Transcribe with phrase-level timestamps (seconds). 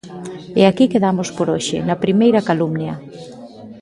[0.59, 2.93] E aquí quedamos por hoxe, na primeira calumnia.